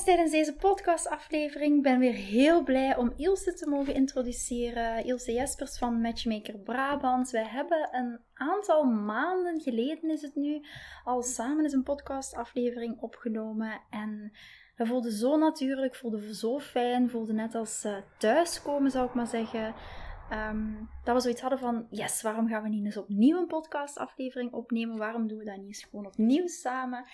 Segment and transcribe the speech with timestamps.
[0.00, 5.04] Tijdens deze podcastaflevering ben weer heel blij om Ilse te mogen introduceren.
[5.04, 7.30] Ilse Jespers van Matchmaker Brabant.
[7.30, 10.64] Wij hebben een aantal maanden geleden is het nu
[11.04, 13.80] al samen eens een podcastaflevering opgenomen.
[13.90, 14.32] En
[14.76, 19.26] we voelden zo natuurlijk, voelden zo fijn, voelden net als uh, thuiskomen zou ik maar
[19.26, 19.74] zeggen.
[20.30, 20.72] Ehm,
[21.04, 24.96] dat we zoiets hadden van, yes, waarom gaan we niet eens opnieuw een podcastaflevering opnemen?
[24.98, 27.04] Waarom doen we dat niet eens gewoon opnieuw samen?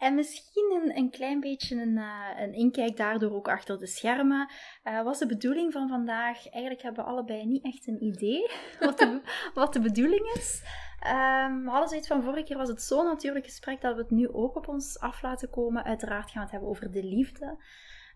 [0.00, 4.50] En misschien een, klein beetje een, uh, een inkijk daardoor ook achter de schermen.
[4.84, 8.98] Uh, was de bedoeling van vandaag, eigenlijk hebben we allebei niet echt een idee wat
[8.98, 9.20] de,
[9.54, 10.62] wat de bedoeling is.
[11.06, 14.10] Um, we hadden zoiets van, vorige keer was het zo'n natuurlijk gesprek dat we het
[14.10, 15.84] nu ook op ons af laten komen.
[15.84, 17.58] Uiteraard gaan we het hebben over de liefde.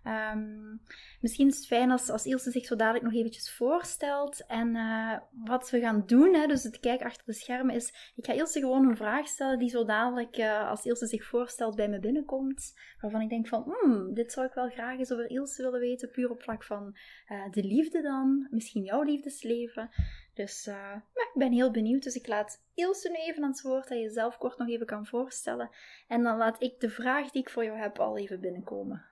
[0.07, 0.81] Um,
[1.21, 4.47] misschien is het fijn als, als Ilse zich zo dadelijk nog eventjes voorstelt.
[4.47, 8.13] En uh, wat we gaan doen, hè, dus het kijken achter de schermen, is...
[8.17, 11.77] Ik ga Ilse gewoon een vraag stellen die zo dadelijk, uh, als Ilse zich voorstelt,
[11.77, 12.75] bij me binnenkomt.
[13.01, 16.11] Waarvan ik denk van, hmm, dit zou ik wel graag eens over Ilse willen weten.
[16.11, 16.97] Puur op vlak van
[17.29, 18.47] uh, de liefde dan.
[18.51, 19.91] Misschien jouw liefdesleven.
[20.35, 22.03] Dus uh, ik ben heel benieuwd.
[22.03, 24.87] Dus ik laat Ilse nu even aan het woord, dat je jezelf kort nog even
[24.87, 25.71] kan voorstellen.
[26.09, 29.05] En dan laat ik de vraag die ik voor jou heb al even binnenkomen.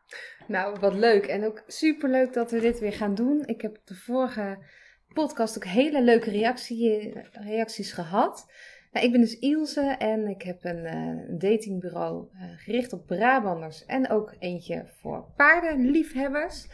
[0.47, 1.27] Nou, wat leuk.
[1.27, 3.46] En ook super leuk dat we dit weer gaan doen.
[3.46, 4.58] Ik heb de vorige
[5.13, 8.46] podcast ook hele leuke reactie, reacties gehad.
[8.92, 13.85] Nou, ik ben dus Ilse en ik heb een, uh, datingbureau uh, gericht op Brabanders
[13.85, 16.67] en ook eentje voor paardenliefhebbers.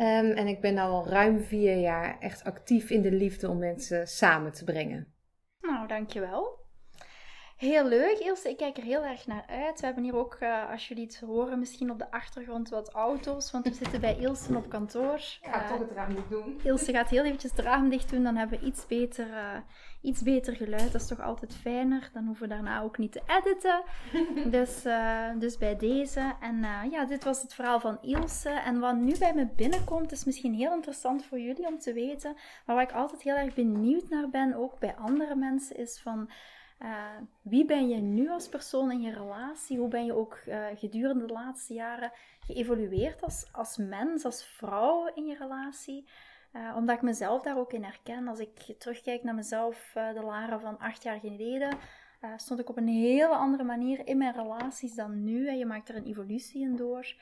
[0.00, 3.58] Um, en ik ben nu al ruim vier jaar echt actief in de liefde om
[3.58, 5.14] mensen samen te brengen.
[5.60, 6.65] Nou, dankjewel.
[7.56, 8.50] Heel leuk, Ilse.
[8.50, 9.80] Ik kijk er heel erg naar uit.
[9.80, 13.50] We hebben hier ook, uh, als jullie het horen, misschien op de achtergrond wat auto's.
[13.50, 15.14] Want we zitten bij Ilse op kantoor.
[15.14, 16.60] Ik ga uh, toch het raam dicht doen.
[16.62, 18.22] Ilse gaat heel eventjes het raam dicht doen.
[18.22, 19.56] Dan hebben we iets beter, uh,
[20.00, 20.92] iets beter geluid.
[20.92, 22.10] Dat is toch altijd fijner.
[22.12, 23.82] Dan hoeven we daarna ook niet te editen.
[24.58, 24.82] dus,
[25.38, 26.34] dus bij deze.
[26.40, 28.50] En ja, dit was het verhaal van Ilse.
[28.50, 32.36] En wat nu bij me binnenkomt, is misschien heel interessant voor jullie om te weten.
[32.66, 36.30] Maar waar ik altijd heel erg benieuwd naar ben, ook bij andere mensen, is van...
[36.82, 39.78] Uh, wie ben je nu als persoon in je relatie?
[39.78, 45.06] Hoe ben je ook uh, gedurende de laatste jaren geëvolueerd als, als mens, als vrouw
[45.14, 46.08] in je relatie?
[46.52, 48.28] Uh, omdat ik mezelf daar ook in herken.
[48.28, 51.78] Als ik terugkijk naar mezelf, de Lara van acht jaar geleden,
[52.36, 55.48] stond ik op een hele andere manier in mijn relaties dan nu.
[55.48, 57.14] En je maakt er een evolutie in door.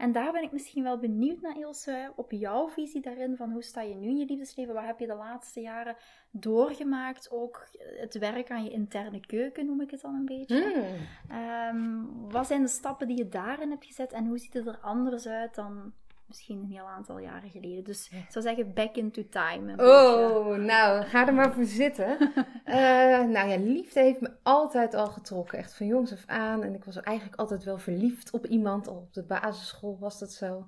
[0.00, 3.36] En daar ben ik misschien wel benieuwd naar, Ilse, op jouw visie daarin.
[3.36, 4.74] Van hoe sta je nu in je liefdesleven?
[4.74, 5.96] Wat heb je de laatste jaren
[6.30, 7.30] doorgemaakt?
[7.30, 7.68] Ook
[8.00, 10.96] het werk aan je interne keuken, noem ik het dan een beetje.
[11.30, 11.36] Mm.
[11.36, 14.12] Um, wat zijn de stappen die je daarin hebt gezet?
[14.12, 15.92] En hoe ziet het er anders uit dan
[16.30, 17.84] misschien een heel aantal jaren geleden.
[17.84, 19.72] Dus ik zou zeggen, back into time.
[19.72, 22.32] Oh, nou, ga er maar voor zitten.
[22.66, 25.58] uh, nou ja, liefde heeft me altijd al getrokken.
[25.58, 26.62] Echt van jongs af aan.
[26.62, 28.88] En ik was eigenlijk altijd wel verliefd op iemand.
[28.88, 30.66] Al op de basisschool was dat zo.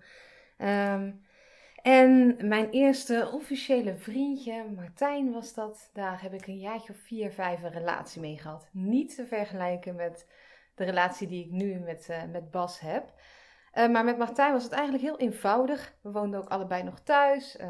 [0.59, 1.25] Um,
[1.83, 5.91] en mijn eerste officiële vriendje, Martijn was dat.
[5.93, 8.69] Daar heb ik een jaartje of vier, vijf een relatie mee gehad.
[8.73, 10.27] Niet te vergelijken met
[10.75, 13.13] de relatie die ik nu met, uh, met Bas heb.
[13.75, 15.95] Uh, maar met Martijn was het eigenlijk heel eenvoudig.
[16.03, 17.57] We woonden ook allebei nog thuis.
[17.57, 17.67] Uh,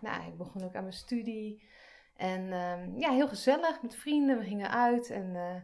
[0.00, 1.68] nou, ik begon ook aan mijn studie.
[2.16, 4.38] En uh, ja, heel gezellig met vrienden.
[4.38, 5.10] We gingen uit.
[5.10, 5.54] En uh,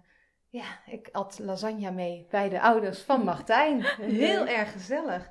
[0.48, 3.82] ja, ik at lasagne mee bij de ouders van Martijn.
[4.00, 5.30] Heel erg gezellig.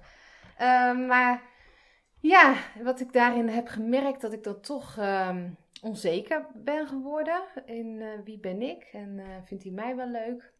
[0.58, 1.42] Ehm, maar
[2.20, 7.42] ja, wat ik daarin heb gemerkt, dat ik dan toch um, onzeker ben geworden.
[7.66, 10.54] In wie ben ik en vindt hij mij wel leuk.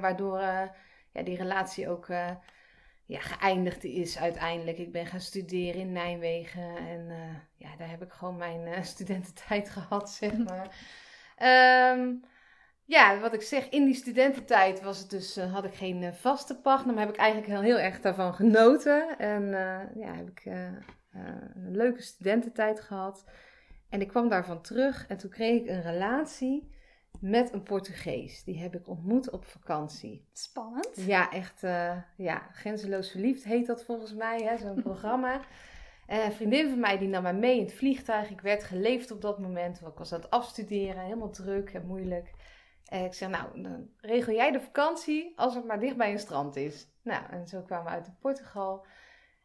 [0.00, 0.40] waardoor
[1.12, 2.08] ja, die relatie ook
[3.10, 4.78] ja, geëindigd is uiteindelijk.
[4.78, 7.16] Ik ben gaan studeren in Nijmegen en uh,
[7.56, 10.76] ja, daar heb ik gewoon mijn uh, studententijd gehad, zeg maar.
[11.98, 12.24] um,
[12.84, 16.60] ja, wat ik zeg, in die studententijd was het dus, uh, had ik geen vaste
[16.60, 19.18] partner, maar heb ik eigenlijk heel, heel erg daarvan genoten.
[19.18, 19.48] En
[19.94, 23.24] ja, heb ik een leuke studententijd gehad.
[23.88, 26.70] En ik kwam daarvan terug en toen kreeg ik een relatie
[27.20, 28.44] met een Portugees.
[28.44, 30.28] Die heb ik ontmoet op vakantie.
[30.32, 30.90] Spannend.
[30.96, 35.40] Ja, echt, uh, ja, Grenzeloos Verliefd heet dat volgens mij, zo'n programma.
[36.08, 38.30] Uh, een vriendin van mij die nam mij mee in het vliegtuig.
[38.30, 39.80] Ik werd geleefd op dat moment.
[39.80, 42.30] Ik was aan het afstuderen, helemaal druk en moeilijk.
[42.84, 46.18] En ik zeg, nou, dan regel jij de vakantie als het maar dicht bij een
[46.18, 46.88] strand is.
[47.02, 48.86] Nou, en zo kwamen we uit in Portugal.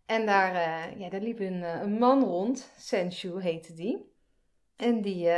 [0.05, 4.13] En daar, uh, ja, daar liep een, een man rond, Sensu heette die.
[4.75, 5.29] En die,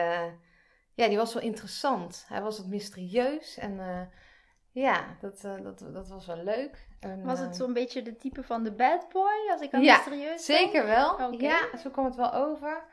[0.98, 2.26] ja, die was wel interessant.
[2.28, 4.02] Hij was wat mysterieus en uh,
[4.72, 6.88] ja, dat, uh, dat, dat was wel leuk.
[7.00, 9.82] En, was het eh, zo'n beetje de type van de bad boy, als ik aan
[9.82, 11.14] ja, mysterieus zeker wel.
[11.14, 11.38] Okay.
[11.38, 12.84] Ja, zo kwam het wel over.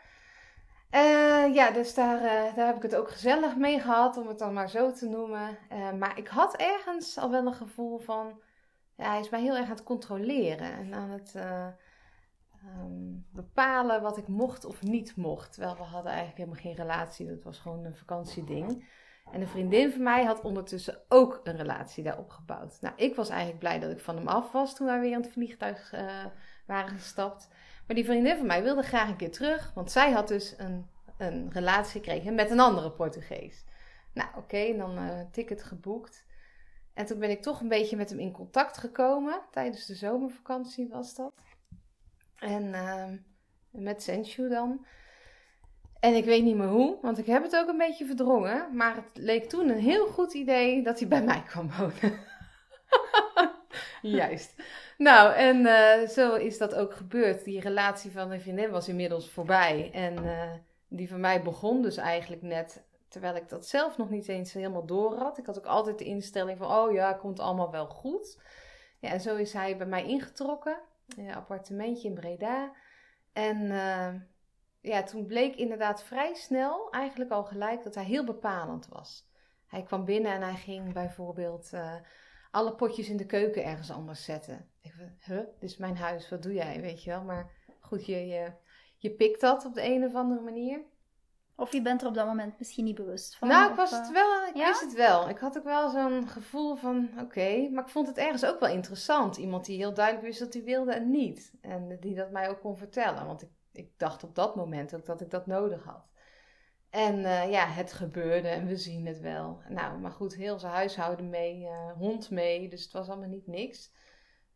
[1.53, 2.21] ja, dus daar,
[2.55, 5.59] daar heb ik het ook gezellig mee gehad, om het dan maar zo te noemen.
[5.99, 8.41] maar ik had ergens al wel een gevoel van...
[8.97, 11.35] Ja, hij is mij heel erg aan het controleren en aan het
[12.65, 15.53] Ehm, bepalen wat ik mocht of niet mocht.
[15.53, 17.27] Terwijl we hadden eigenlijk helemaal geen relatie.
[17.27, 18.85] Dat was gewoon een vakantieding.
[19.33, 22.79] En een vriendin van mij had ondertussen ook een relatie daarop gebouwd.
[22.81, 25.23] Nou, ik was eigenlijk blij dat ik van hem af was toen wij weer in
[25.23, 26.25] het vliegtuig uh,
[26.67, 27.49] waren gestapt.
[27.87, 30.87] Maar die vriendin van mij wilde graag een keer terug, want zij had dus een,
[31.17, 33.65] een relatie gekregen met een andere Portugees.
[34.13, 36.25] Nou, oké, dan uh, ticket geboekt.
[36.95, 39.41] En toen ben ik toch een beetje met hem in contact gekomen.
[39.51, 41.33] Tijdens de zomervakantie was dat.
[42.45, 43.05] En uh,
[43.71, 44.87] met Senshu dan.
[46.01, 48.77] En ik weet niet meer hoe, want ik heb het ook een beetje verdrongen.
[48.77, 52.21] Maar het leek toen een heel goed idee dat hij bij mij kwam wonen.
[54.19, 54.55] Juist.
[54.99, 57.45] Nou, en uh, zo is dat ook gebeurd.
[57.45, 59.91] Die relatie van de vriendin was inmiddels voorbij.
[59.93, 60.51] En uh,
[60.89, 64.87] die van mij begon dus eigenlijk net, terwijl ik dat zelf nog niet eens helemaal
[64.87, 65.39] door had.
[65.39, 68.39] Ik had ook altijd de instelling van, oh ja, komt allemaal wel goed.
[69.01, 70.77] Ja, en zo is hij bij mij ingetrokken
[71.35, 72.73] appartementje in Breda.
[73.33, 74.15] En uh,
[74.81, 79.29] ja, toen bleek inderdaad vrij snel, eigenlijk al gelijk, dat hij heel bepalend was.
[79.67, 81.95] Hij kwam binnen en hij ging bijvoorbeeld uh,
[82.51, 84.69] alle potjes in de keuken ergens anders zetten.
[84.81, 87.23] Ik dacht, huh, dit is mijn huis, wat doe jij, weet je wel.
[87.23, 87.51] Maar
[87.81, 88.53] goed, je, je,
[88.97, 90.85] je pikt dat op de een of andere manier.
[91.57, 93.49] Of je bent er op dat moment misschien niet bewust van?
[93.49, 95.29] Nou, ik, was het eh, wel, ik wist het wel.
[95.29, 97.69] Ik had ook wel zo'n gevoel van, oké.
[97.73, 99.37] maar ik vond het ergens ook wel interessant.
[99.37, 101.53] Iemand die heel duidelijk wist dat hij wilde en niet.
[101.61, 103.27] En die dat mij ook kon vertellen.
[103.27, 106.13] Want ik, ik dacht op dat moment ook dat ik dat nodig had.
[106.91, 109.63] En uh, ja, het gebeurde en we zien het wel.
[109.69, 112.69] Nou, maar goed, heel zijn huishouden mee, uh, hond mee.
[112.69, 113.93] Dus het was allemaal niet niks.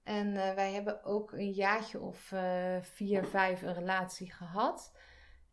[0.02, 2.32] En uh, wij hebben ook een jaartje of
[2.80, 4.92] vier, vijf een relatie gehad.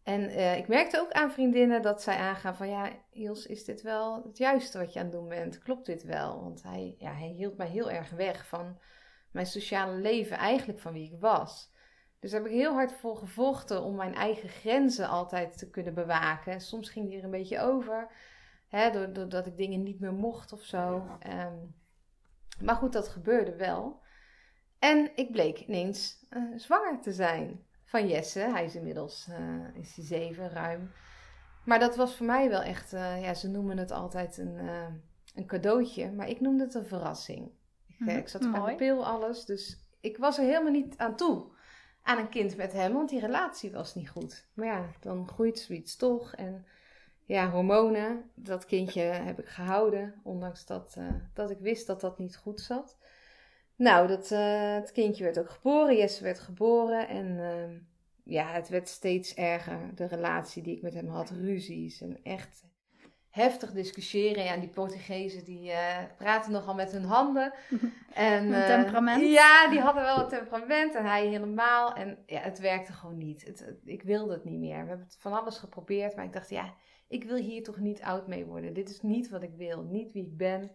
[0.05, 3.81] En uh, ik merkte ook aan vriendinnen dat zij aangaan van ja, Iels, is dit
[3.81, 5.59] wel het juiste wat je aan het doen bent?
[5.59, 6.43] Klopt dit wel?
[6.43, 8.77] Want hij, ja, hij hield mij heel erg weg van
[9.31, 11.71] mijn sociale leven, eigenlijk van wie ik was.
[12.19, 15.93] Dus daar heb ik heel hard voor gevochten om mijn eigen grenzen altijd te kunnen
[15.93, 16.61] bewaken.
[16.61, 18.07] Soms ging die er een beetje over,
[18.67, 21.07] hè, doordat ik dingen niet meer mocht of zo.
[21.27, 21.75] Um,
[22.59, 24.01] maar goed, dat gebeurde wel.
[24.79, 27.65] En ik bleek ineens uh, zwanger te zijn
[27.99, 28.39] van Jesse.
[28.39, 30.91] Hij is inmiddels uh, is hij zeven, ruim.
[31.65, 34.87] Maar dat was voor mij wel echt, uh, ja, ze noemen het altijd een, uh,
[35.35, 37.51] een cadeautje, maar ik noemde het een verrassing.
[37.87, 41.45] Ik, mm, ik zat de pil, alles, dus ik was er helemaal niet aan toe
[42.01, 44.47] aan een kind met hem, want die relatie was niet goed.
[44.53, 46.33] Maar ja, dan groeit zoiets toch.
[46.33, 46.65] En
[47.25, 50.97] ja, hormonen, dat kindje heb ik gehouden, ondanks dat,
[51.33, 52.97] dat ik wist dat dat niet goed zat.
[53.75, 55.97] Nou, dat, uh, het kindje werd ook geboren.
[55.97, 57.07] Jesse werd geboren.
[57.07, 57.77] En uh,
[58.23, 59.79] ja, het werd steeds erger.
[59.95, 61.29] De relatie die ik met hem had.
[61.29, 62.01] Ruzies.
[62.01, 62.63] En echt
[63.29, 64.43] heftig discussiëren.
[64.43, 67.53] Ja, die Portugezen die uh, praten nogal met hun handen.
[68.13, 69.25] En, temperament.
[69.31, 70.95] Ja, die hadden wel een temperament.
[70.95, 71.93] En hij helemaal.
[71.93, 73.45] En ja, het werkte gewoon niet.
[73.45, 74.81] Het, ik wilde het niet meer.
[74.81, 76.15] We hebben het van alles geprobeerd.
[76.15, 76.73] Maar ik dacht, ja,
[77.07, 78.73] ik wil hier toch niet oud mee worden.
[78.73, 79.83] Dit is niet wat ik wil.
[79.83, 80.71] Niet wie ik ben.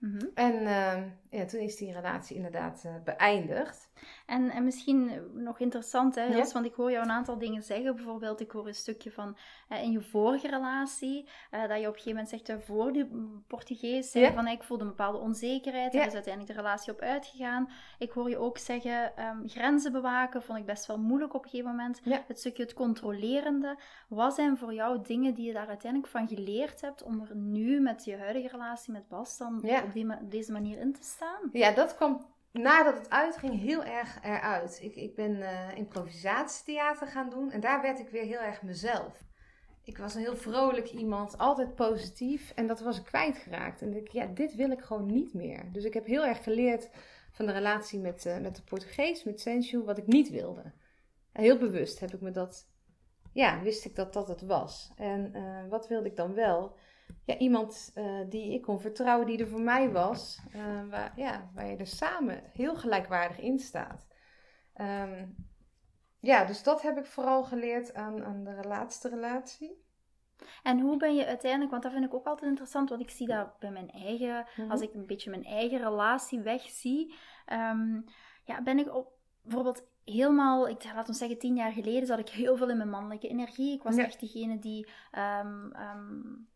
[0.00, 0.26] Mhm.
[0.34, 1.02] En uh,
[1.40, 3.89] ja, toen is die relatie inderdaad uh, beëindigd.
[4.26, 6.46] En, en misschien nog interessant, hè, ja.
[6.52, 7.96] want ik hoor jou een aantal dingen zeggen.
[7.96, 9.36] Bijvoorbeeld, ik hoor een stukje van
[9.68, 13.06] uh, in je vorige relatie, dat je op een gegeven moment zegt, voor de
[13.46, 14.32] Portugees, ja.
[14.32, 15.92] van ik voelde een bepaalde onzekerheid.
[15.92, 16.00] Ja.
[16.00, 17.68] Er is uiteindelijk de relatie op uitgegaan.
[17.98, 21.50] Ik hoor je ook zeggen, um, grenzen bewaken vond ik best wel moeilijk op een
[21.50, 22.00] gegeven moment.
[22.26, 23.78] Het stukje het controlerende.
[24.08, 27.80] Wat zijn voor jou dingen die je daar uiteindelijk van geleerd hebt om er nu
[27.80, 31.48] met je huidige relatie met Bas dan op, die, op deze manier in te staan?
[31.52, 34.78] Ja, dat kwam nadat het uitging heel erg eruit.
[34.82, 39.28] Ik, ik ben uh, improvisatietheater gaan doen en daar werd ik weer heel erg mezelf.
[39.84, 43.82] Ik was een heel vrolijk iemand, altijd positief en dat was ik kwijtgeraakt.
[43.82, 45.72] En ik, ja, dit wil ik gewoon niet meer.
[45.72, 46.90] Dus ik heb heel erg geleerd
[47.32, 50.72] van de relatie met, uh, met de Portugees, met Sensu, wat ik niet wilde.
[51.32, 52.68] Heel bewust heb ik me dat,
[53.32, 54.92] ja, wist ik dat dat het was.
[54.96, 56.76] En uh, wat wilde ik dan wel?
[57.24, 60.40] Ja, iemand eh, die ik kon vertrouwen, die er voor mij was.
[60.52, 64.06] eh, waar, ja, waar je er samen heel gelijkwaardig in staat.
[64.74, 65.26] Ehm,
[66.20, 69.84] ja, dus dat heb ik vooral geleerd aan, aan de laatste relatie.
[70.62, 73.26] En hoe ben je uiteindelijk, want dat vind ik ook altijd interessant, want ik zie
[73.26, 74.70] dat bij mijn eigen, Mhm.
[74.70, 77.14] als ik een beetje mijn eigen relatie wegzie,
[77.46, 78.00] ehm,
[78.44, 79.12] ja, ben ik op,
[79.42, 82.90] bijvoorbeeld helemaal, ik, laat ons zeggen, tien jaar geleden zat ik heel veel in mijn
[82.90, 83.74] mannelijke energie.
[83.74, 84.04] Ik was Ja.
[84.04, 85.68] echt degene die ehm,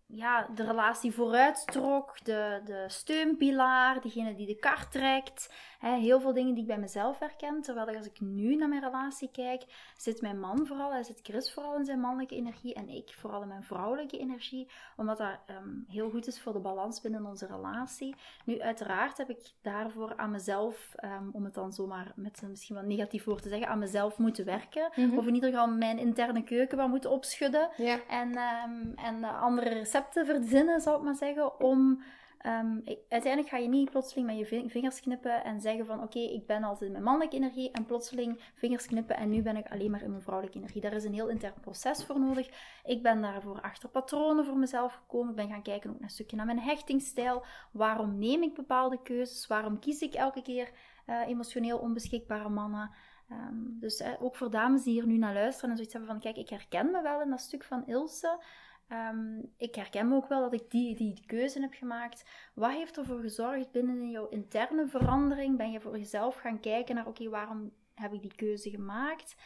[0.06, 5.52] ja, de relatie vooruit trok, de, de steunpilaar, degene die de kar trekt.
[5.93, 7.61] Heel veel dingen die ik bij mezelf herken.
[7.62, 11.53] Terwijl als ik nu naar mijn relatie kijk, zit mijn man vooral, hij zit Chris
[11.53, 14.69] vooral in zijn mannelijke energie en ik vooral in mijn vrouwelijke energie.
[14.97, 18.14] Omdat dat ehm, heel goed is voor de balans binnen onze relatie.
[18.45, 22.76] Nu, uiteraard heb ik daarvoor aan mezelf, ehm, om het dan zomaar met een misschien
[22.76, 24.91] wat negatief woord te zeggen, aan mezelf moeten werken.
[24.95, 25.19] Mhm.
[25.19, 27.69] Of in ieder geval mijn interne keuken wat moeten opschudden.
[27.76, 27.99] Ja.
[28.09, 32.03] En, ehm, en eh, andere recepten verzinnen, zou ik maar zeggen, om...
[32.45, 36.19] ehm, uiteindelijk ga je niet plotseling met je ving- vingers knippen en zeggen van oké,
[36.19, 39.71] ik ben altijd in mijn mannelijke energie en plotseling vingers knippen en nu ben ik
[39.71, 40.81] alleen maar in mijn vrouwelijke energie.
[40.81, 42.49] Daar is een heel intern proces voor nodig.
[42.85, 45.31] Ik ben daarvoor achter patronen voor mezelf gekomen.
[45.31, 47.45] Ik ben gaan kijken ook een stukje naar mijn hechtingsstijl.
[47.73, 49.47] Waarom neem ik bepaalde keuzes?
[49.47, 50.71] Waarom kies ik elke keer
[51.07, 52.91] eh, emotioneel onbeschikbare mannen?
[53.29, 56.21] Ehm, dus eh, ook voor dames die hier nu naar luisteren en zoiets hebben van,
[56.21, 58.43] kijk, ik herken me wel in dat stuk van Ilse.
[58.88, 62.25] Ehm, ik herken me ook wel dat ik die, die keuze heb gemaakt.
[62.55, 65.57] Wat heeft ervoor gezorgd binnen in jouw interne verandering?
[65.57, 69.37] Ben je voor jezelf gaan kijken naar, oké, waarom heb ik die keuze gemaakt?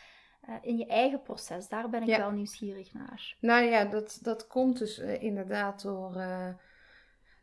[0.40, 2.18] Eh, in je eigen proces, daar ben ik Ja.
[2.18, 3.37] wel nieuwsgierig naar.
[3.40, 6.49] Nou ja, dat, dat komt dus eh, inderdaad door, eh,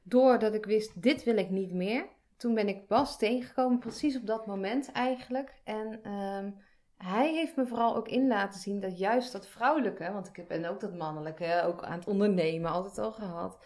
[0.04, 2.06] doordat ik wist, dit wil ik niet meer.
[2.38, 5.54] Toen ben ik Bas tegengekomen, precies op dat moment eigenlijk.
[5.64, 6.52] En ehm,
[6.98, 10.66] hij heeft me vooral ook in laten zien dat juist dat vrouwelijke, want ik ben
[10.66, 13.60] ook dat mannelijke, ook aan het ondernemen, altijd al gehad.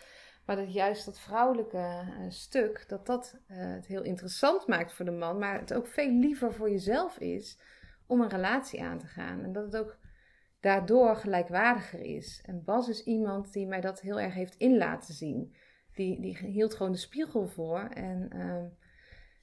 [0.46, 5.06] Maar dat juist dat vrouwelijke eh, stuk, dat dat eh, het heel interessant maakt voor
[5.06, 7.60] de man, maar het ook veel liever voor jezelf is
[8.08, 9.44] om een relatie aan te gaan.
[9.44, 9.98] En dat het ook
[10.60, 12.42] daardoor gelijkwaardiger is.
[12.46, 15.56] En Bas is iemand die mij dat heel erg heeft in laten zien.
[15.94, 17.80] Die, die hield gewoon de spiegel voor.
[17.80, 18.66] En ehm,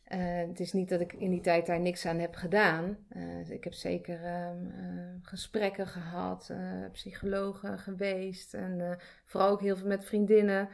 [0.07, 2.99] eh, het is niet dat ik in die tijd daar niks aan heb gedaan.
[3.09, 6.59] Eh, ik heb zeker ehm, eh, gesprekken gehad, eh,
[6.93, 8.55] psychologen geweest.
[8.55, 10.69] En vooral ook heel veel met vriendinnen.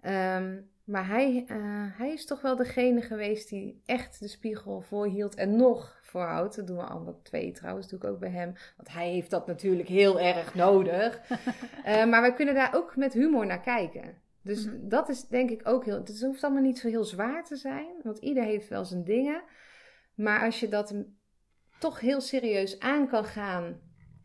[0.00, 1.44] Ehm, maar hij,
[1.96, 6.56] hij is toch wel degene geweest die echt de spiegel voorhield en nog voorhoudt.
[6.56, 8.52] Dat doen we alle twee trouwens, doe ik ook bij hem.
[8.76, 11.20] Want hij heeft dat natuurlijk heel erg nodig.
[12.10, 14.14] Maar we kunnen daar ook met humor naar kijken.
[14.42, 14.88] Dus Mhm.
[14.88, 15.96] dat is denk ik ook heel...
[15.96, 17.94] Het hoeft allemaal niet zo heel zwaar te zijn.
[18.02, 19.42] Want ieder heeft wel zijn dingen.
[20.14, 20.94] Maar als je dat
[21.78, 23.80] toch heel serieus aan kan gaan...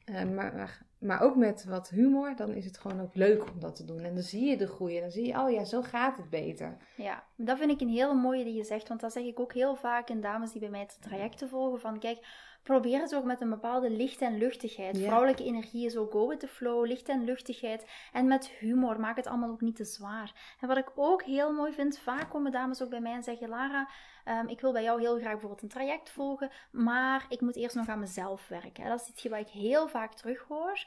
[0.06, 2.36] eh, maar, maar ook met wat humor...
[2.36, 4.00] dan is het gewoon ook leuk om dat te doen.
[4.04, 4.96] En dan zie je de groei.
[4.96, 6.78] En dan zie je, oh ja, zo gaat het beter.
[6.98, 9.54] Ja, dat vind ik een hele mooie die je zegt, want dat zeg ik ook
[9.54, 12.26] heel vaak in dames die bij mij het trajecten volgen, van kijk,
[12.66, 14.98] probeer het ook met een bepaalde licht en luchtigheid.
[14.98, 17.86] Vrouwelijke energie is ook go with the flow, licht en luchtigheid.
[18.12, 20.56] En met humor, maak het allemaal ook niet te zwaar.
[20.60, 23.50] En wat ik ook heel mooi vind, vaak komen dames ook bij mij en zeggen,
[23.50, 23.90] Lara,
[24.24, 27.76] ehm, ik wil bij jou heel graag bijvoorbeeld een traject volgen, maar ik moet eerst
[27.76, 28.86] nog aan mezelf werken.
[28.86, 30.86] Dat is iets wat ik heel vaak terughoor.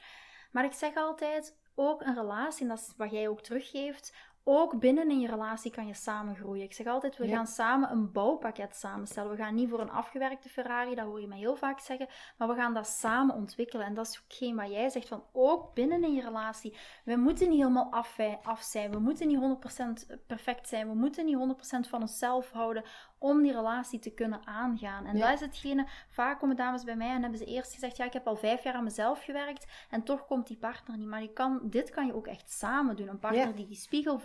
[0.51, 4.79] Maar ik zeg altijd, ook een relatie, en dat is wat jij ook teruggeeft, ook
[4.79, 6.63] binnen in je relatie kan je samen groeien.
[6.63, 7.35] Ik zeg altijd, we Ja.
[7.35, 9.31] gaan samen een bouwpakket samenstellen.
[9.31, 12.47] We gaan niet voor een afgewerkte Ferrari, dat hoor je mij heel vaak zeggen, maar
[12.47, 13.85] we gaan dat samen ontwikkelen.
[13.85, 16.77] En dat is hetgeen wat jij zegt, van ook binnen in je relatie.
[17.03, 21.25] We moeten niet helemaal af, af zijn, we moeten niet 100% perfect zijn, we moeten
[21.25, 22.83] niet 100% van onszelf houden
[23.17, 25.05] om die relatie te kunnen aangaan.
[25.05, 25.25] En Ja.
[25.25, 28.13] dat is hetgene, vaak komen dames bij mij en hebben ze eerst gezegd, ja, ik
[28.13, 31.07] heb al vijf jaar aan mezelf gewerkt en toch komt die partner niet.
[31.07, 33.07] Maar je kan, dit kan je ook echt samen doen.
[33.07, 33.51] Een partner Ja.
[33.53, 34.19] die die spiegel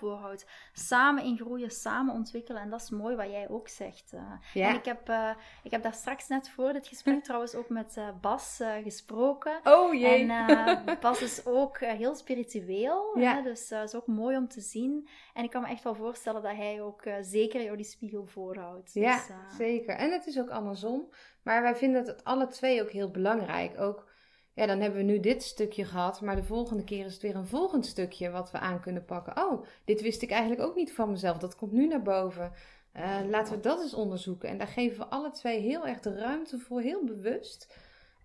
[0.73, 2.62] Samen in groeien, samen ontwikkelen.
[2.62, 4.12] En dat is mooi wat jij ook zegt.
[4.12, 4.21] eh.
[4.54, 4.68] Ja.
[4.68, 5.30] En ik heb, eh,
[5.62, 9.61] ik heb daar straks net voor dit gesprek trouwens ook met eh, Bas gesproken.
[9.64, 13.35] Oh En eh, Bas is ook heel spiritueel, Ja.
[13.35, 15.09] hè, dus dat is ook mooi om te zien.
[15.35, 18.92] En ik kan me echt wel voorstellen dat hij ook zeker jou die spiegel voorhoudt.
[18.92, 19.97] Ja, Dus, zeker.
[19.97, 21.09] En het is ook andersom.
[21.42, 23.80] Maar wij vinden het alle twee ook heel belangrijk.
[23.80, 24.12] Ook,
[24.54, 27.37] ja, dan hebben we nu dit stukje gehad, maar de volgende keer is het weer
[27.37, 29.37] een volgend stukje wat we aan kunnen pakken.
[29.37, 31.38] Oh, dit wist ik eigenlijk ook niet van mezelf.
[31.38, 32.52] Dat komt nu naar boven.
[32.92, 34.49] Eh, laten we dat eens onderzoeken.
[34.49, 37.75] En daar geven we alle twee heel erg de ruimte voor, heel bewust,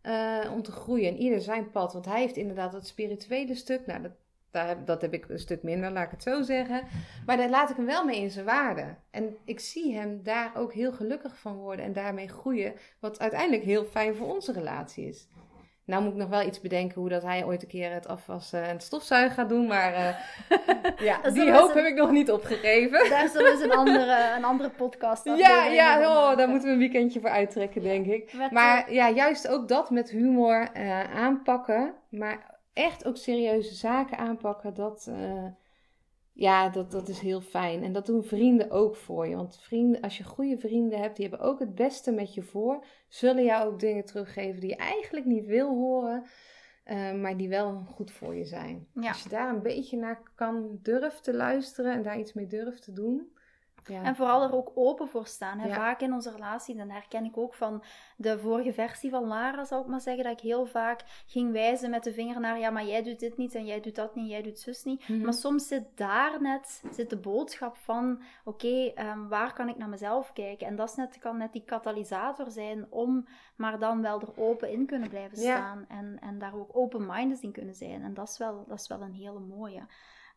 [0.02, 1.08] eh, om te groeien.
[1.08, 1.94] En ieder zijn pad.
[1.94, 3.86] Want hij heeft inderdaad dat spirituele stuk.
[3.86, 4.12] Nou, dat,
[4.52, 6.84] daar dat heb ik een stuk minder, laat ik het zo zeggen.
[7.26, 8.96] Maar daar laat ik hem wel mee in zijn waarde.
[9.12, 12.74] En ik zie hem daar ook heel gelukkig van worden en daarmee groeien.
[13.00, 15.28] Wat uiteindelijk heel fijn voor onze relatie is.
[15.90, 18.64] Nou moet ik nog wel iets bedenken hoe dat hij ooit een keer het afwassen
[18.64, 19.68] en het stofzuigen gaat doen.
[19.68, 20.10] Maar uh,
[21.08, 23.10] ja, die hoop heb ik nog niet opgegeven.
[23.10, 27.20] Daar eens een andere, een andere podcast Ja, ja oh, daar moeten we een weekendje
[27.20, 28.34] voor uittrekken, denk ik.
[28.52, 31.94] maar eh, ja, juist ook dat met humor uh, aanpakken.
[32.10, 34.74] Maar echt ook serieuze zaken aanpakken.
[34.74, 35.12] Dat,
[36.40, 37.84] ja, dat, dat is heel fijn.
[37.84, 39.36] En dat doen vrienden ook voor je.
[39.36, 42.86] Want vrienden, als je goede vrienden hebt, die hebben ook het beste met je voor.
[43.08, 46.24] Zullen jou ook dingen teruggeven die je eigenlijk niet wil horen.
[46.86, 48.88] Uh, maar die wel goed voor je zijn.
[48.96, 52.84] Als je daar een beetje naar kan durven te luisteren en daar iets mee durft
[52.84, 53.38] te doen.
[53.86, 54.04] Ja.
[54.04, 55.60] En vooral er ook open voor staan.
[55.60, 55.74] Hè?
[55.74, 57.84] Vaak in onze relatie, dan herken ik ook van
[58.16, 61.90] de vorige versie van Lara, zal ik maar zeggen, dat ik heel vaak ging wijzen
[61.90, 64.30] met de vinger naar, ja, maar jij doet dit niet en jij doet dat niet,
[64.30, 65.10] jij doet zus niet.
[65.10, 65.22] Mhm.
[65.22, 69.90] Maar soms zit daar net zit de boodschap van, oké, ehm, waar kan ik naar
[69.90, 70.68] mezelf kijken?
[70.68, 73.28] En dat is net, kan net die katalysator zijn om
[73.60, 75.86] maar dan wel er open in kunnen blijven staan.
[75.88, 78.04] En, en daar ook open-minded in kunnen zijn.
[78.04, 79.82] En dat is wel, dat is wel een hele mooie.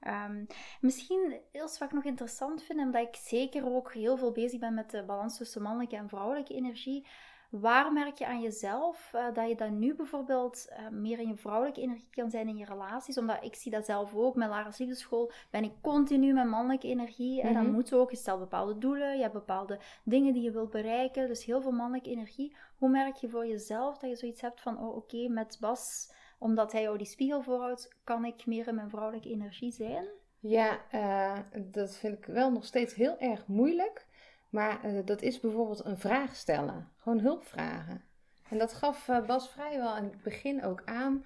[0.06, 0.46] Um,
[0.80, 4.74] misschien iets wat ik nog interessant vind, omdat ik zeker ook heel veel bezig ben
[4.74, 7.06] met de balans tussen mannelijke en vrouwelijke energie.
[7.52, 11.36] Waar merk je aan jezelf uh, dat je dan nu bijvoorbeeld uh, meer in je
[11.36, 13.18] vrouwelijke energie kan zijn in je relaties?
[13.18, 14.34] Omdat ik zie dat zelf ook.
[14.34, 17.42] Met Lara's Liefdeschool ben ik continu met mannelijke energie.
[17.42, 17.72] En dan mhm.
[17.72, 21.28] moet ook, je stelt bepaalde doelen, je hebt bepaalde dingen die je wilt bereiken.
[21.28, 22.56] Dus heel veel mannelijke energie.
[22.78, 26.72] Hoe merk je voor jezelf dat je zoiets hebt van, oh oké, met Bas omdat
[26.72, 30.04] hij jou die spiegel voorhoudt, kan ik meer in mijn vrouwelijke energie zijn?
[30.38, 31.38] Ja, uh,
[31.72, 34.06] dat vind ik wel nog steeds heel erg moeilijk.
[34.48, 36.88] Maar uh, dat is bijvoorbeeld een vraag stellen.
[36.96, 38.04] Gewoon hulp vragen.
[38.48, 41.24] En dat gaf uh, Bas vrijwel in het begin ook aan.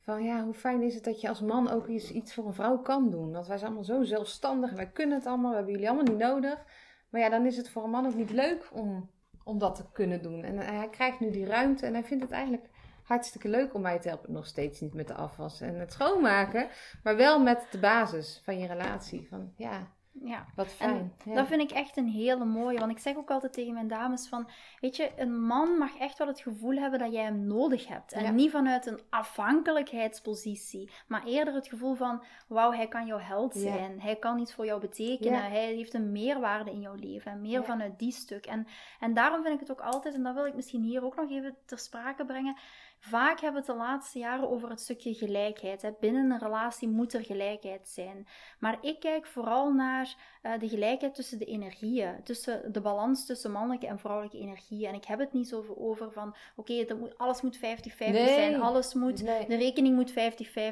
[0.00, 2.54] Van ja, hoe fijn is het dat je als man ook iets, iets voor een
[2.54, 3.32] vrouw kan doen.
[3.32, 4.72] Want wij zijn allemaal zo zelfstandig.
[4.72, 5.50] Wij kunnen het allemaal.
[5.50, 6.64] We hebben jullie allemaal niet nodig.
[7.08, 9.10] Maar ja, dan is het voor een man ook niet leuk om,
[9.44, 10.44] om dat te kunnen doen.
[10.44, 11.86] En hij krijgt nu die ruimte.
[11.86, 12.68] En hij vindt het eigenlijk
[13.08, 14.32] hartstikke leuk om mij te helpen.
[14.32, 16.68] Nog steeds niet met de afwas en het schoonmaken.
[17.02, 19.26] Maar wel met de basis van je relatie.
[19.30, 19.88] Van ja,
[20.24, 20.46] ja.
[20.54, 21.12] Wat fijn.
[21.24, 21.34] Ja.
[21.34, 22.78] Dat vind ik echt een hele mooie.
[22.78, 24.50] Want ik zeg ook altijd tegen mijn dames van...
[24.80, 28.12] Weet je, een man mag echt wel het gevoel hebben dat jij hem nodig hebt.
[28.12, 30.90] En niet vanuit een afhankelijkheidspositie.
[31.06, 32.22] Maar eerder het gevoel van...
[32.48, 34.00] Wauw, hij kan jouw held zijn.
[34.00, 35.50] Hij kan iets voor jou betekenen.
[35.50, 37.32] Hij heeft een meerwaarde in jouw leven.
[37.32, 38.46] En meer vanuit die stuk.
[38.46, 38.66] En,
[39.00, 40.14] en daarom vind ik het ook altijd...
[40.14, 42.56] En dat wil ik misschien hier ook nog even ter sprake brengen
[43.00, 45.92] Vaak hebben we het de laatste jaren over het stukje gelijkheid.
[46.00, 48.26] Binnen een relatie moet er gelijkheid zijn.
[48.58, 53.50] Maar ik kijk vooral naar uh, de gelijkheid tussen de energieën, tussen de balans tussen
[53.50, 54.88] mannelijke en vrouwelijke energieën.
[54.88, 57.60] En ik heb het niet zo over van, oké, okay, alles moet 50-50
[57.98, 60.14] zijn, alles moet, de rekening moet 50-50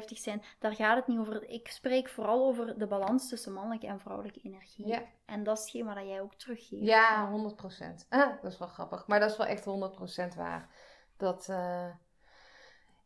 [0.07, 0.41] zijn.
[0.59, 1.49] Daar gaat het niet over.
[1.49, 4.87] Ik spreek vooral over de balans tussen mannelijke en vrouwelijke energie.
[4.87, 5.01] Ja.
[5.25, 6.83] En dat is hetgeen wat jij ook teruggeeft.
[6.83, 8.07] Ja, 100%.
[8.09, 9.07] Ah, dat is wel grappig.
[9.07, 9.65] Maar dat is wel echt
[10.33, 10.69] 100% waar.
[11.17, 11.47] Dat...
[11.49, 11.85] Uh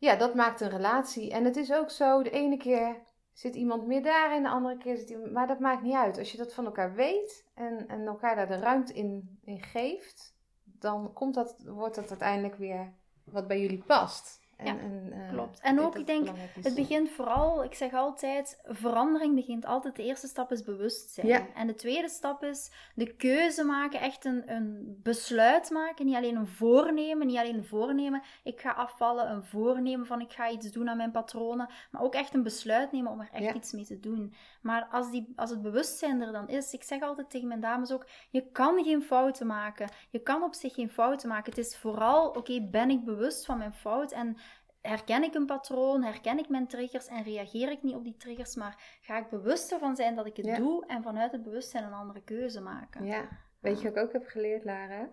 [0.02, 1.32] ja, dat maakt een relatie.
[1.32, 2.96] En het is ook zo, de ene keer
[3.34, 5.32] zit iemand meer daar en de andere keer zit iemand...
[5.32, 6.18] Maar dat maakt niet uit.
[6.18, 10.36] Als je dat van elkaar weet en, en elkaar daar de ruimte in, in geeft,
[10.64, 14.40] dan komt dat, wordt dat uiteindelijk weer wat bij jullie past.
[14.62, 15.60] En, ja, en, uh, klopt.
[15.60, 16.28] En ook, ik denk,
[16.62, 21.28] het begint vooral, ik zeg altijd, verandering begint altijd, de eerste stap is bewustzijn.
[21.28, 21.47] Ja.
[21.56, 26.06] En de tweede stap is de keuze maken, echt een, een besluit maken.
[26.06, 30.32] Niet alleen een voornemen, niet alleen een voornemen, ik ga afvallen, een voornemen van ik
[30.32, 33.56] ga iets doen aan mijn patronen, maar ook echt een besluit nemen om er echt
[33.56, 34.34] iets mee te doen.
[34.62, 37.91] Maar als, die, als het bewustzijn er dan is, ik zeg altijd tegen mijn dames
[37.91, 39.89] ook, je kan geen fouten maken.
[40.10, 41.50] Je kan op zich geen fouten maken.
[41.52, 44.38] Het is vooral, oké, ben ik bewust van mijn fout en
[44.82, 48.56] herken ik een patroon, herken ik mijn triggers en reageer ik niet op die triggers,
[48.56, 51.94] maar ga ik bewust ervan zijn dat ik het doe en vanuit het bewustzijn een
[51.94, 53.06] andere keuze maken.
[53.06, 53.28] Ja,
[53.60, 55.10] weet je wat ik ook heb geleerd, Lara?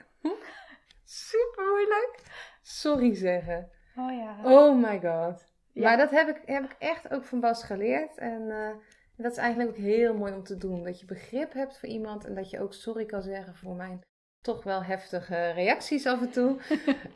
[1.04, 2.22] Super moeilijk.
[2.62, 3.70] Sorry zeggen.
[3.96, 4.40] Oh ja.
[4.44, 5.44] Oh my god.
[5.72, 8.18] Maar dat heb ik, heb ik echt ook van Bas geleerd.
[8.18, 8.70] En uh,
[9.16, 10.85] dat is eigenlijk ook heel mooi om te doen.
[10.85, 14.00] Dat je begrip hebt voor iemand en dat je ook sorry kan zeggen voor mijn
[14.40, 16.48] toch wel heftige reacties af en toe.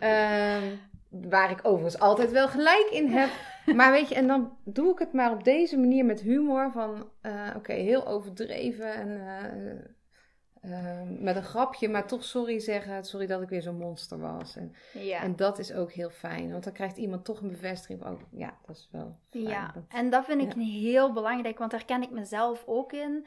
[0.01, 0.81] um,
[1.21, 3.29] Waar ik overigens altijd wel gelijk in heb.
[3.77, 6.71] Maar weet je, en dan doe ik het maar op deze manier met humor.
[6.73, 13.05] Van uh, oké, heel overdreven en uh, uh, met een grapje, maar toch sorry zeggen.
[13.05, 14.57] Sorry dat ik weer zo'n monster was.
[14.57, 15.23] En, ja.
[15.23, 16.51] en dat is ook heel fijn.
[16.51, 19.45] Want dan krijgt iemand toch een bevestiging van, oh, ja, dat is wel fijn.
[19.45, 23.27] Ja, en dat vind ik heel belangrijk, want daar ken ik mezelf ook in.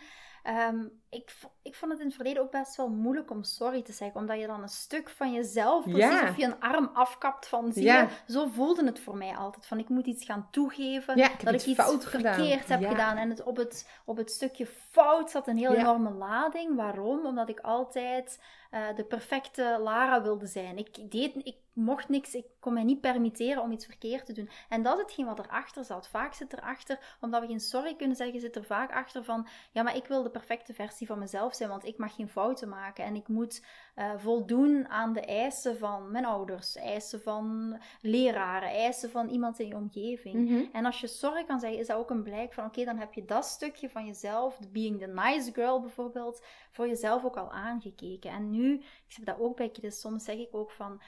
[0.70, 3.92] Um, ik, ik vond het in het verleden ook best wel moeilijk om sorry te
[3.92, 4.20] zeggen.
[4.20, 7.84] Omdat je dan een stuk van jezelf, precies of je een arm afkapt van zie
[7.84, 8.08] je.
[8.28, 9.66] Zo voelde het voor mij altijd.
[9.66, 11.18] Van ik moet iets gaan toegeven.
[11.44, 13.18] dat ik iets fout verkeerd heb gedaan.
[13.18, 16.76] En het, op, het, op het stukje fout zat een heel enorme lading.
[16.76, 17.26] Waarom?
[17.26, 20.78] Omdat ik altijd uh, de perfecte Lara wilde zijn.
[20.78, 21.36] Ik deed...
[21.36, 24.50] Ik, mocht niks, ik kon mij niet permitteren om iets verkeerd te doen.
[24.70, 26.08] En dat is hetgeen wat erachter zat.
[26.08, 29.84] Vaak zit erachter, omdat we geen sorry kunnen zeggen, zit er vaak achter van, ja,
[29.84, 33.06] maar ik wil de perfecte versie van mezelf zijn, want ik mag geen fouten maken.
[33.06, 33.66] En ik moet
[33.96, 39.68] uh, voldoen aan de eisen van mijn ouders, eisen van leraren, eisen van iemand in
[39.68, 40.50] je omgeving.
[40.50, 40.64] Mhm.
[40.72, 43.14] En als je sorry kan zeggen, is dat ook een blijk van, oké, dan heb
[43.14, 48.32] je dat stukje van jezelf, being the nice girl bijvoorbeeld, voor jezelf ook al aangekeken.
[48.32, 51.02] En nu, ik zeg dat ook bij Kids, soms zeg ik ook van,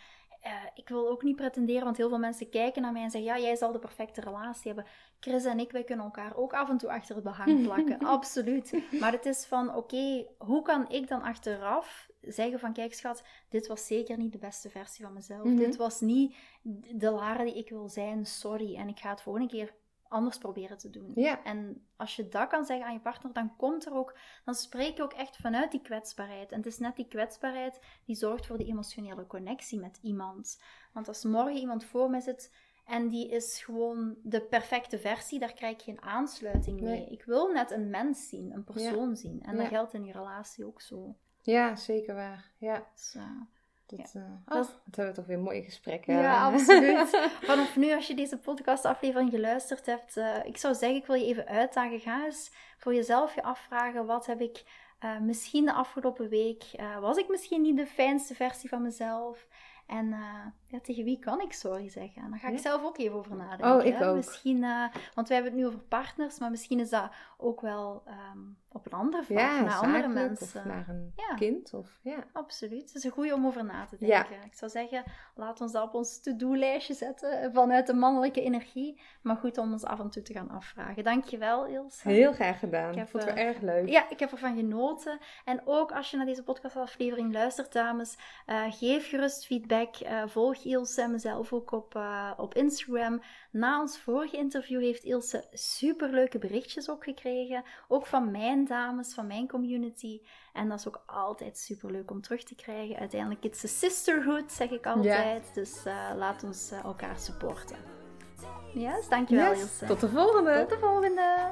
[0.45, 3.33] uh, ik wil ook niet pretenderen, want heel veel mensen kijken naar mij en zeggen:
[3.33, 4.91] Ja, jij zal de perfecte relatie hebben.
[5.19, 7.99] Chris en ik, wij kunnen elkaar ook af en toe achter het behang plakken.
[7.99, 8.81] Absoluut.
[8.99, 13.67] Maar het is van: Oké, hoe kan ik dan achteraf zeggen: van Kijk, schat, dit
[13.67, 15.43] was zeker niet de beste versie van mezelf.
[15.43, 15.55] Mhm.
[15.55, 16.35] Dit was niet
[16.91, 18.25] de Lara die ik wil zijn.
[18.25, 18.75] Sorry.
[18.75, 19.73] En ik ga het volgende keer
[20.09, 21.11] anders proberen te doen.
[21.15, 21.43] Ja.
[21.43, 24.97] En als je dat kan zeggen aan je partner, dan komt er ook, dan spreek
[24.97, 26.51] je ook echt vanuit die kwetsbaarheid.
[26.51, 30.61] En het is net die kwetsbaarheid die zorgt voor die emotionele connectie met iemand.
[30.93, 32.51] Want als morgen iemand voor mij zit
[32.85, 36.99] en die is gewoon de perfecte versie, daar krijg ik geen aansluiting mee.
[36.99, 37.09] Nee.
[37.09, 39.41] Ik wil net een mens zien, een persoon zien.
[39.41, 41.15] En dat geldt in je relatie ook zo.
[41.41, 42.51] Ja, zeker waar.
[42.57, 43.41] Ja, Dus, uh,
[43.87, 46.13] dat, eh, oh, Dat hebben we toch weer mooie gesprekken.
[46.13, 47.29] Ja, absoluut.
[47.41, 51.25] Vanaf nu, als je deze podcastaflevering geluisterd hebt, eh, ik zou zeggen, ik wil je
[51.25, 51.99] even uitdagen.
[51.99, 54.63] Ga eens voor jezelf je afvragen, wat heb ik
[54.99, 59.47] eh, misschien de afgelopen week, eh, was ik misschien niet de fijnste versie van mezelf?
[59.87, 62.21] En eh, ja, tegen wie kan ik sorry zeggen?
[62.23, 62.61] En daar ga ik Ja.
[62.61, 63.75] zelf ook even over nadenken.
[63.75, 64.09] Oh, ik hè.
[64.09, 64.15] ook.
[64.15, 68.03] Misschien, eh, want wij hebben het nu over partners, maar misschien is dat ook wel
[68.05, 68.39] ehm,
[68.71, 70.59] op een andere vlak, Ja, naar andere mensen.
[70.61, 71.35] of naar een Ja.
[71.35, 71.73] kind.
[71.73, 72.23] Of, ja.
[72.33, 72.81] Absoluut.
[72.81, 74.43] Het is een goede om over na te denken.
[74.45, 75.03] Ik zou zeggen,
[75.35, 79.01] laat ons dat op ons to-do-lijstje zetten eh, vanuit de mannelijke energie.
[79.21, 81.03] Maar goed om ons af en toe te gaan afvragen.
[81.03, 82.09] Dankjewel, Ilse.
[82.09, 82.89] Heel graag gedaan.
[82.91, 83.89] Ik heb, vond het eh, wel erg leuk.
[83.89, 85.19] Ja, ik heb ervan genoten.
[85.45, 89.95] En ook als je naar deze podcastaflevering luistert, dames, eh, geef gerust feedback.
[89.95, 93.21] Eh, volg Ilse en mezelf ook op, eh, op Instagram.
[93.51, 97.63] Na ons vorige interview heeft Ilse superleuke berichtjes ook gekregen.
[97.87, 100.21] Ook van mijn dames, van mijn community.
[100.53, 102.97] En dat is ook altijd superleuk om terug te krijgen.
[102.97, 105.53] Uiteindelijk, it's a sisterhood, zeg ik altijd.
[105.53, 107.77] Dus eh, laat ons eh, elkaar supporten.
[108.73, 109.85] Yes, dankjewel Yes, Ilse.
[109.85, 110.59] Tot de volgende.
[110.59, 111.51] Tot de volgende!